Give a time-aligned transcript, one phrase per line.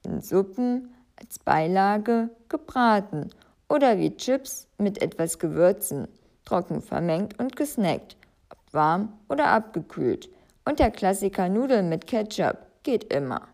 [0.03, 3.29] in Suppen, als Beilage, gebraten
[3.69, 6.07] oder wie Chips mit etwas Gewürzen,
[6.43, 8.17] trocken vermengt und gesnackt,
[8.49, 10.29] ob warm oder abgekühlt.
[10.65, 13.47] Und der Klassiker Nudeln mit Ketchup geht immer.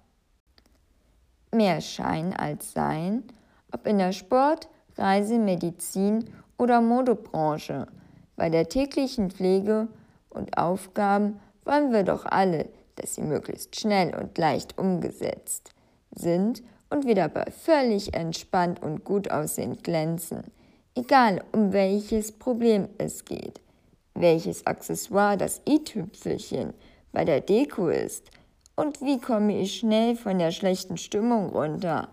[1.52, 3.23] Mehr Schein als Sein,
[3.72, 7.88] ob in der Sport, Reise, Medizin oder Modebranche.
[8.36, 9.88] Bei der täglichen Pflege
[10.30, 15.72] und Aufgaben wollen wir doch alle, dass sie möglichst schnell und leicht umgesetzt
[16.11, 16.64] sind
[16.96, 20.44] und wir dabei völlig entspannt und gut aussehend glänzen,
[20.96, 23.60] egal um welches Problem es geht,
[24.14, 26.73] welches Accessoire das i-Tüpfelchen
[27.12, 28.32] bei der Deko ist
[28.78, 32.08] und wie komme ich schnell von der schlechten Stimmung runter.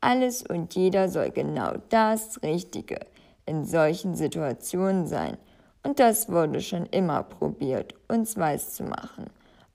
[0.00, 3.00] Alles und jeder soll genau das Richtige
[3.44, 5.36] in solchen Situationen sein.
[5.82, 9.26] Und das wurde schon immer probiert, uns weiß zu machen,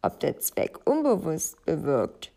[0.02, 2.32] ob der Zweck unbewusst bewirkt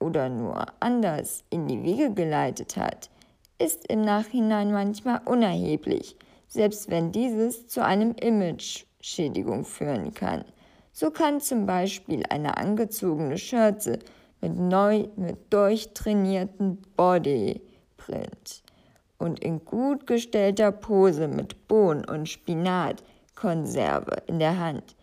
[0.00, 3.10] oder nur anders in die Wege geleitet hat,
[3.58, 6.16] ist im Nachhinein manchmal unerheblich,
[6.48, 10.44] selbst wenn dieses zu einem Image-Schädigung führen kann.
[10.92, 13.98] So kann zum Beispiel eine angezogene Schürze
[14.40, 18.62] mit neu mit durchtrainierten Bodyprint
[19.18, 24.96] und in gut gestellter Pose mit Bohnen und Spinatkonserve in der Hand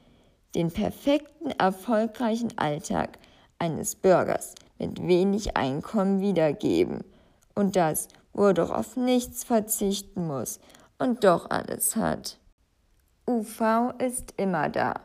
[0.56, 3.19] den perfekten erfolgreichen Alltag
[3.59, 7.03] eines Bürgers mit wenig Einkommen wiedergeben.
[7.55, 10.59] Und das, wo er doch auf nichts verzichten muss
[10.99, 12.38] und doch alles hat.
[13.25, 15.01] UV ist immer da.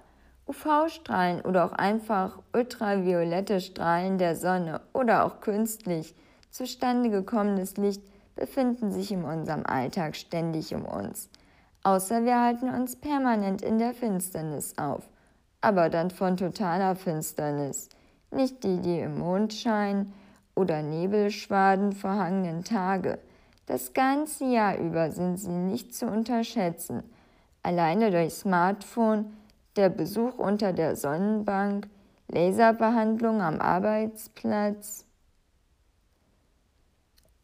[0.46, 6.14] UV-Strahlen oder auch einfach ultraviolette Strahlen der Sonne oder auch künstlich
[6.50, 8.02] zustande gekommenes Licht
[8.36, 11.30] befinden sich in unserem Alltag ständig um uns.
[11.84, 15.08] Außer wir halten uns permanent in der Finsternis auf,
[15.60, 17.88] aber dann von totaler Finsternis
[18.32, 20.12] nicht die, die im Mondschein
[20.54, 23.18] oder Nebelschwaden verhangenen Tage.
[23.66, 27.02] Das ganze Jahr über sind sie nicht zu unterschätzen.
[27.62, 29.36] Alleine durch Smartphone,
[29.76, 31.88] der Besuch unter der Sonnenbank,
[32.28, 35.06] Laserbehandlung am Arbeitsplatz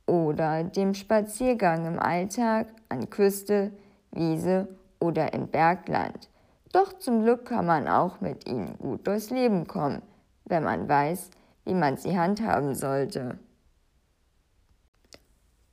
[0.07, 3.73] oder dem Spaziergang im Alltag an Küste,
[4.11, 4.69] Wiese
[4.99, 6.29] oder im Bergland.
[6.73, 10.03] Doch zum Glück kann man auch mit ihnen gut durchs Leben kommen
[10.49, 11.31] wenn man weiß,
[11.65, 13.39] wie man sie handhaben sollte.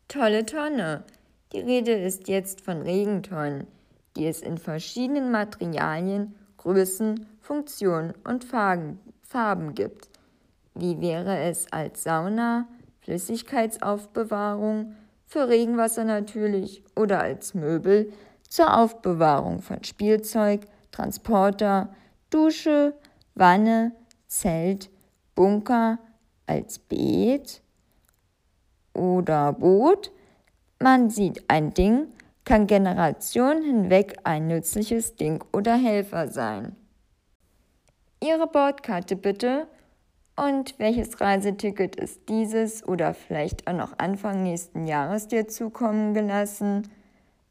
[0.07, 1.03] Tolle Tonne.
[1.51, 3.67] Die Rede ist jetzt von Regentonnen,
[4.15, 8.99] die es in verschiedenen Materialien, Größen, Funktionen und Farben,
[9.75, 10.09] gibt.
[10.73, 12.67] Wie wäre es als Sauna,
[13.01, 18.11] Flüssigkeitsaufbewahrung, für Regenwasser natürlich oder als Möbel
[18.47, 21.93] zur Aufbewahrung von Spielzeug, Transporter,
[22.29, 22.93] Dusche,
[23.33, 23.91] Wanne,
[24.39, 24.89] Zelt,
[25.33, 25.99] Bunker
[26.45, 27.61] als Beet
[28.93, 30.11] oder Boot.
[30.79, 32.07] Man sieht, ein Ding
[32.43, 36.75] kann Generationen hinweg ein nützliches Ding oder Helfer sein.
[38.21, 39.67] Ihre Bordkarte bitte.
[40.37, 46.89] Und welches Reiseticket ist dieses oder vielleicht auch noch Anfang nächsten Jahres dir zukommen gelassen?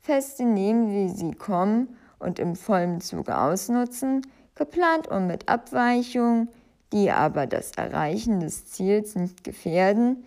[0.00, 4.20] Feste nehmen, wie sie kommen und im vollen Zuge ausnutzen,
[4.54, 6.48] geplant und mit Abweichung,
[6.94, 10.24] die aber das Erreichen des Ziels nicht gefährden,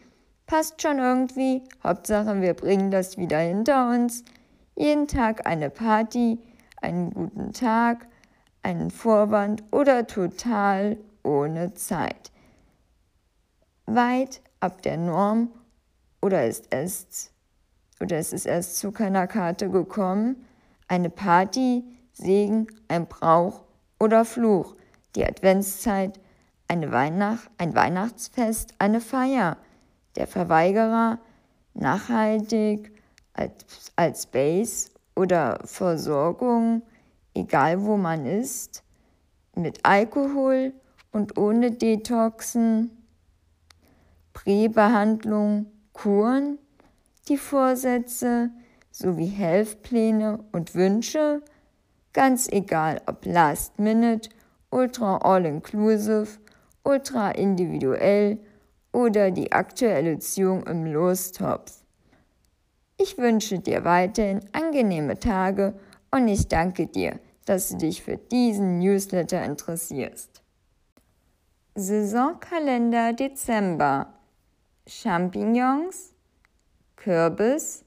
[0.47, 1.63] passt schon irgendwie.
[1.81, 4.25] Hauptsache, wir bringen das wieder hinter uns.
[4.75, 6.39] Jeden Tag eine Party,
[6.81, 8.07] einen guten Tag,
[8.63, 12.31] einen Vorwand oder total ohne Zeit.
[13.85, 15.49] Weit ab der Norm
[16.21, 17.31] oder ist es
[18.01, 20.45] oder ist es erst zu keiner Karte gekommen?
[20.89, 23.63] Eine Party, Segen, ein Brauch
[23.99, 24.75] oder Fluch,
[25.15, 26.19] die Adventszeit,
[26.67, 29.57] eine Weihnacht, ein Weihnachtsfest, eine Feier.
[30.15, 31.19] Der Verweigerer
[31.73, 32.91] nachhaltig
[33.33, 36.81] als, als Base oder Versorgung,
[37.33, 38.83] egal wo man ist,
[39.55, 40.73] mit Alkohol
[41.11, 42.91] und ohne Detoxen,
[44.33, 46.59] Präbehandlung, Kuren,
[47.27, 48.51] die Vorsätze
[48.91, 51.41] sowie Healthpläne und Wünsche,
[52.13, 54.29] ganz egal ob Last Minute,
[54.69, 56.27] Ultra All-Inclusive,
[56.87, 58.39] Ultra Individuell
[58.93, 61.83] oder die aktuelle Ziehung im Lostopf.
[62.97, 65.77] Ich wünsche dir weiterhin angenehme Tage
[66.11, 70.41] und ich danke dir, dass du dich für diesen Newsletter interessierst.
[71.75, 74.13] Saisonkalender Dezember
[74.87, 76.13] Champignons,
[76.95, 77.83] Kürbis,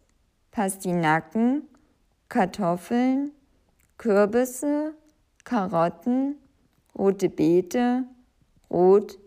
[0.50, 1.62] Pastinaken,
[2.28, 3.32] Kartoffeln,
[3.96, 4.92] Kürbisse,
[5.44, 6.36] Karotten,
[6.94, 8.04] rote Beete,
[8.70, 9.18] Rot,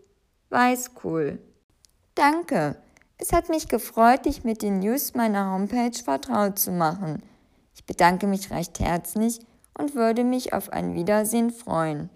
[0.50, 1.38] Weißkohl.
[2.14, 2.76] Danke!
[3.18, 7.22] Es hat mich gefreut, dich mit den News meiner Homepage vertraut zu machen.
[7.74, 9.40] Ich bedanke mich recht herzlich
[9.78, 12.10] und würde mich auf ein Wiedersehen freuen.